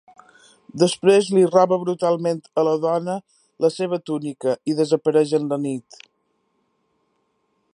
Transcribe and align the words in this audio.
Després 0.83 1.27
li 1.33 1.43
roba 1.55 1.77
brutalment 1.83 2.39
a 2.61 2.63
la 2.67 2.73
dona 2.85 3.17
la 3.65 3.71
seva 3.75 4.01
túnica 4.11 4.57
i 4.73 4.75
desapareix 4.81 5.35
en 5.41 5.47
la 5.53 5.61
nit. 5.67 6.01